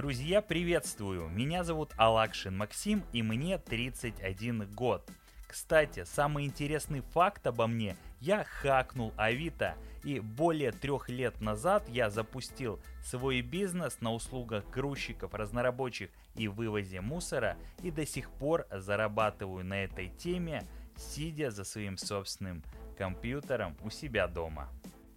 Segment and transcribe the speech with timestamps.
[0.00, 1.28] Друзья, приветствую!
[1.28, 5.06] Меня зовут Алакшин Максим и мне 31 год.
[5.46, 12.08] Кстати, самый интересный факт обо мне– я хакнул Авито и более трех лет назад я
[12.08, 19.66] запустил свой бизнес на услугах грузчиков, разнорабочих и вывозе мусора и до сих пор зарабатываю
[19.66, 22.64] на этой теме, сидя за своим собственным
[22.96, 24.70] компьютером у себя дома.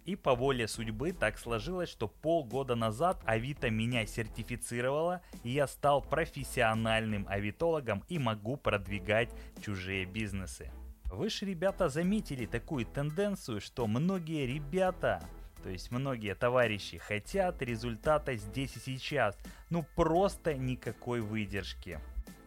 [0.04, 6.02] И по воле судьбы так сложилось, что полгода назад Авито меня сертифицировала, и я стал
[6.02, 9.30] профессиональным авитологом и могу продвигать
[9.62, 10.70] чужие бизнесы.
[11.10, 15.22] Вы же, ребята, заметили такую тенденцию, что многие ребята,
[15.62, 19.38] то есть многие товарищи хотят результата здесь и сейчас,
[19.70, 21.98] ну просто никакой выдержки.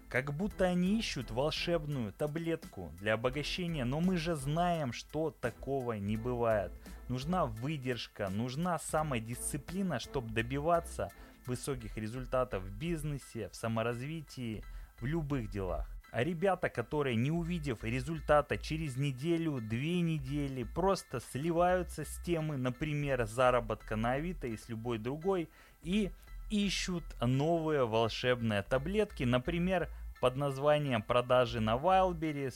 [0.10, 6.16] Как будто они ищут волшебную таблетку для обогащения, но мы же знаем, что такого не
[6.16, 6.72] бывает.
[7.10, 11.10] Нужна выдержка, нужна самодисциплина, чтобы добиваться
[11.46, 14.64] высоких результатов в бизнесе, в саморазвитии,
[15.00, 15.90] в любых делах.
[16.12, 23.26] А ребята, которые не увидев результата через неделю, две недели, просто сливаются с темы, например,
[23.26, 25.50] заработка на Авито и с любой другой,
[25.84, 26.12] и
[26.50, 32.56] ищут новые волшебные таблетки, например, под названием продажи на Wildberries,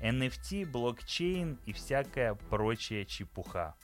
[0.00, 3.74] NFT, блокчейн и всякая прочая чепуха.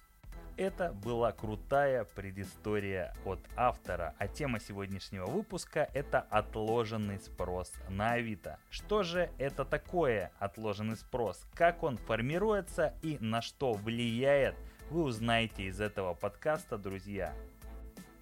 [0.58, 8.58] Это была крутая предыстория от автора, а тема сегодняшнего выпуска это отложенный спрос на Авито.
[8.68, 14.56] Что же это такое отложенный спрос, как он формируется и на что влияет,
[14.90, 17.32] вы узнаете из этого подкаста, друзья.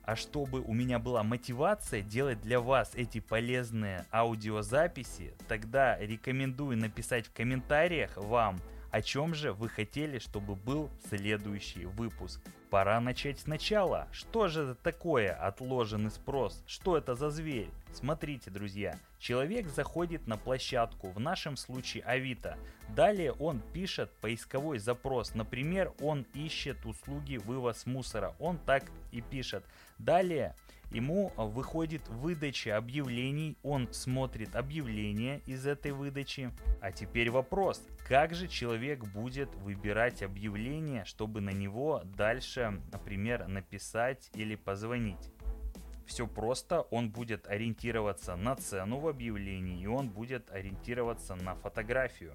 [0.03, 7.29] А чтобы у меня была мотивация делать для вас эти полезные аудиозаписи, тогда рекомендую написать
[7.29, 8.61] в комментариях вам,
[8.97, 12.41] о чем же вы хотели, чтобы был следующий выпуск.
[12.71, 14.09] Пора начать сначала.
[14.11, 16.63] Что же это такое отложенный спрос?
[16.67, 17.71] Что это за зверь?
[17.93, 22.59] Смотрите, друзья, человек заходит на площадку, в нашем случае Авито.
[22.89, 25.35] Далее он пишет поисковой запрос.
[25.35, 28.35] Например, он ищет услуги вывоз мусора.
[28.41, 29.65] Он так и пишет.
[29.99, 30.55] Далее
[30.91, 36.51] ему выходит выдача объявлений, он смотрит объявления из этой выдачи.
[36.81, 42.56] А теперь вопрос, как же человек будет выбирать объявление, чтобы на него дальше,
[42.93, 45.31] например, написать или позвонить?
[46.07, 52.35] Все просто, он будет ориентироваться на цену в объявлении и он будет ориентироваться на фотографию.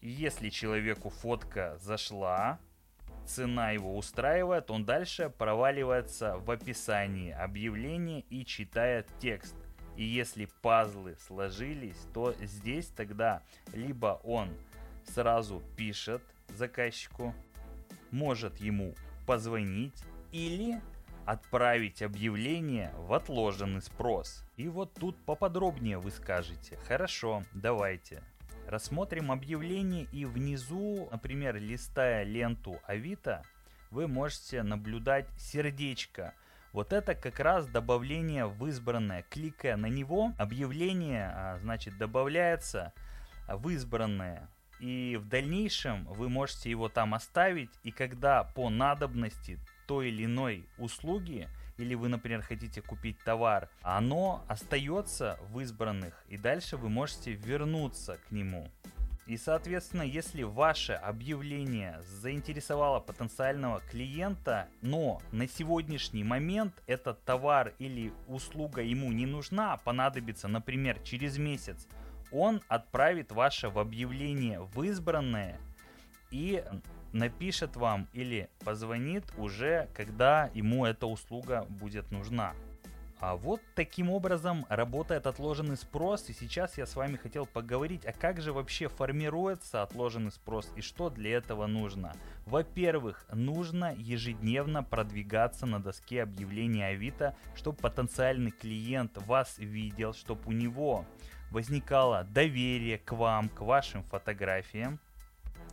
[0.00, 2.58] Если человеку фотка зашла,
[3.26, 9.54] цена его устраивает, он дальше проваливается в описании объявления и читает текст.
[9.96, 13.42] И если пазлы сложились, то здесь тогда
[13.74, 14.48] либо он
[15.04, 17.34] сразу пишет заказчику,
[18.10, 18.94] может ему
[19.30, 20.02] позвонить
[20.32, 20.80] или
[21.24, 24.44] отправить объявление в отложенный спрос.
[24.56, 28.24] И вот тут поподробнее вы скажете, хорошо, давайте,
[28.66, 33.44] Рассмотрим объявление и внизу, например, листая ленту Авито,
[33.92, 36.34] вы можете наблюдать сердечко.
[36.72, 39.22] Вот это как раз добавление в избранное.
[39.30, 42.92] Кликая на него, объявление, а, значит, добавляется
[43.46, 44.48] в избранное.
[44.80, 50.66] И в дальнейшем вы можете его там оставить, и когда по надобности той или иной
[50.78, 51.48] услуги–
[51.80, 58.18] или вы, например, хотите купить товар, оно остается в избранных, и дальше вы можете вернуться
[58.28, 58.70] к нему.
[59.26, 68.12] И, соответственно, если ваше объявление заинтересовало потенциального клиента, но на сегодняшний момент этот товар или
[68.26, 71.86] услуга ему не нужна, а понадобится, например, через месяц,
[72.32, 75.58] он отправит ваше в объявление в избранное
[76.30, 76.64] и
[77.12, 82.54] напишет вам или позвонит уже, когда ему эта услуга будет нужна.
[83.20, 88.12] А вот таким образом работает отложенный спрос, и сейчас я с вами хотел поговорить, а
[88.12, 92.14] как же вообще формируется отложенный спрос и что для этого нужно.
[92.46, 100.52] Во-первых, нужно ежедневно продвигаться на доске объявления Авито, чтобы потенциальный клиент вас видел, чтобы у
[100.52, 101.04] него
[101.50, 104.98] возникало доверие к вам, к вашим фотографиям,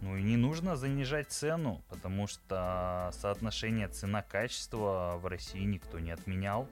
[0.02, 6.68] ну и не нужно занижать цену, потому что соотношение цена-качество в России никто не отменял.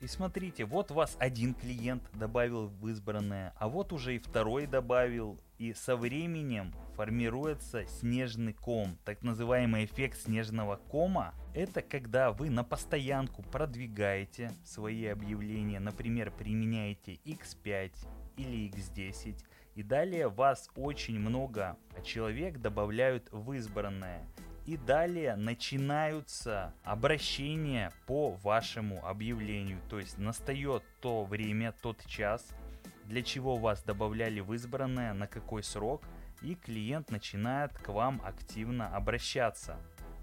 [0.00, 5.40] И смотрите, вот вас один клиент добавил в избранное, а вот уже и второй добавил.
[5.56, 8.98] И со временем формируется снежный ком.
[9.06, 17.14] Так называемый эффект снежного кома– это когда вы на постоянку продвигаете свои объявления, например, применяете
[17.24, 17.92] X5
[18.36, 19.36] или X10,
[19.74, 24.26] и далее вас очень много человек добавляют в избранное.
[24.64, 29.80] И далее начинаются обращения по вашему объявлению.
[29.88, 32.48] То есть настает то время, тот час,
[33.04, 36.02] для чего вас добавляли в избранное, на какой срок,
[36.42, 39.76] и клиент начинает к вам активно обращаться.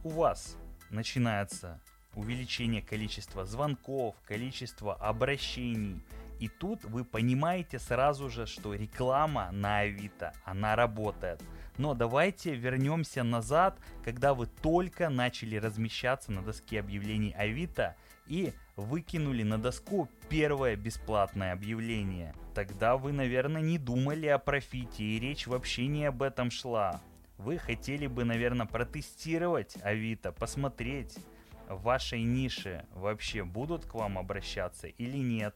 [0.04, 0.57] У вас
[0.89, 1.80] начинается
[2.16, 6.01] увеличение количества звонков, количества обращений.
[6.39, 11.41] И тут вы понимаете сразу же, что реклама на Авито, она работает.
[11.77, 17.95] Но давайте вернемся назад, когда вы только начали размещаться на доске объявлений Авито
[18.27, 22.33] и выкинули на доску первое бесплатное объявление.
[22.53, 27.01] Тогда вы, наверное, не думали о профите и речь вообще не об этом шла.
[27.38, 31.18] Вы хотели бы, наверное, протестировать Авито, посмотреть,
[31.68, 35.56] в вашей нише вообще будут к вам обращаться или нет.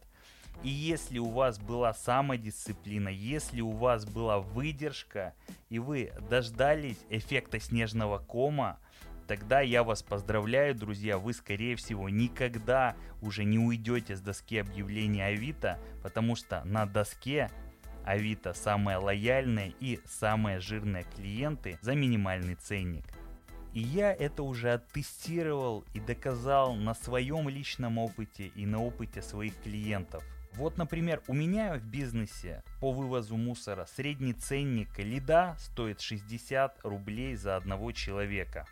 [0.63, 5.33] И если у вас была самодисциплина, если у вас была выдержка,
[5.69, 8.80] и вы дождались эффекта снежного кома,
[9.27, 15.25] тогда я вас поздравляю, друзья, вы скорее всего никогда уже не уйдете с доски объявления
[15.25, 17.51] Авито, потому что на доске
[18.03, 23.06] Авито самые лояльные и самые жирные клиенты за минимальный ценник.
[23.74, 29.53] И я это уже оттестировал и доказал на своем личном опыте и на опыте своих
[29.62, 30.24] клиентов.
[30.54, 37.36] Вот, например, у меня в бизнесе по вывозу мусора средний ценник лида стоит 60 рублей
[37.36, 38.66] за одного человека.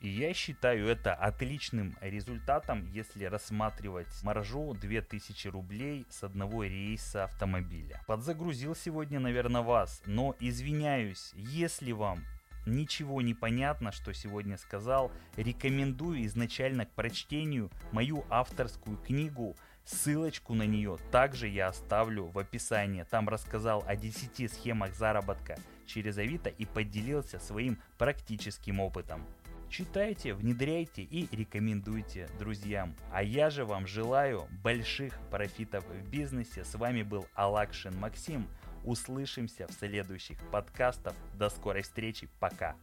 [0.00, 8.02] И я считаю это отличным результатом, если рассматривать маржу 2000 рублей с одного рейса автомобиля.
[8.06, 12.24] Подзагрузил сегодня, наверное, вас, но извиняюсь, если вам
[12.66, 20.64] ничего не понятно, что сегодня сказал, рекомендую изначально к прочтению мою авторскую книгу Ссылочку на
[20.66, 23.04] нее также я оставлю в описании.
[23.08, 25.56] Там рассказал о 10 схемах заработка
[25.86, 29.24] через Авито и поделился своим практическим опытом.
[29.70, 32.96] Читайте, внедряйте и рекомендуйте друзьям.
[33.12, 36.64] А я же вам желаю больших профитов в бизнесе.
[36.64, 38.48] С вами был Алакшин Максим.
[38.84, 41.14] Услышимся в следующих подкастах.
[41.34, 42.28] До скорой встречи.
[42.40, 42.74] Пока.